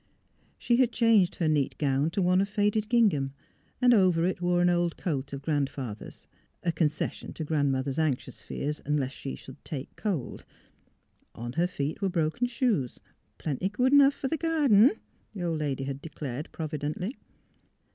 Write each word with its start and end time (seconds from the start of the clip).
She 0.57 0.77
had 0.77 0.91
changed 0.91 1.35
her 1.35 1.47
neat 1.47 1.77
gown 1.77 2.09
to 2.09 2.23
one 2.23 2.41
of 2.41 2.49
faded 2.49 2.89
gingham, 2.89 3.33
and 3.79 3.93
over 3.93 4.25
it 4.25 4.41
wore 4.41 4.59
an 4.59 4.69
old 4.71 4.97
coat 4.97 5.31
of 5.31 5.43
Grandfather's— 5.43 6.25
a 6.63 6.71
concession 6.71 7.33
to 7.33 7.43
Grand 7.43 7.71
mother's 7.71 7.99
anxious 7.99 8.41
fears 8.41 8.81
lest 8.87 9.15
she 9.15 9.35
should" 9.35 9.63
take 9.73 9.95
cold"; 9.95 10.43
on 11.35 11.53
her 11.53 11.67
feet 11.67 12.01
were 12.01 12.09
broken 12.09 12.47
shoes 12.47 12.99
—"plenty 13.37 13.69
good 13.69 13.93
fer 14.11 14.27
th' 14.27 14.39
garden," 14.39 14.93
the 15.35 15.43
old 15.43 15.59
lady 15.59 15.83
had 15.83 16.01
declared, 16.01 16.49
providently. 16.51 17.15